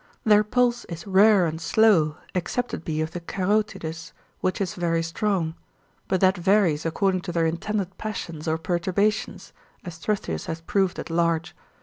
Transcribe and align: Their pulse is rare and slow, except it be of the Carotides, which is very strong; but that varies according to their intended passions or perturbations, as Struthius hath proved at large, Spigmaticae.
Their 0.23 0.43
pulse 0.43 0.83
is 0.85 1.05
rare 1.05 1.45
and 1.45 1.61
slow, 1.61 2.17
except 2.33 2.73
it 2.73 2.83
be 2.83 3.01
of 3.01 3.11
the 3.11 3.19
Carotides, 3.19 4.13
which 4.39 4.59
is 4.59 4.73
very 4.73 5.03
strong; 5.03 5.53
but 6.07 6.21
that 6.21 6.35
varies 6.35 6.87
according 6.87 7.21
to 7.21 7.31
their 7.31 7.45
intended 7.45 7.95
passions 7.99 8.47
or 8.47 8.57
perturbations, 8.57 9.53
as 9.85 9.99
Struthius 9.99 10.47
hath 10.47 10.65
proved 10.65 10.97
at 10.97 11.11
large, 11.11 11.49
Spigmaticae. 11.51 11.69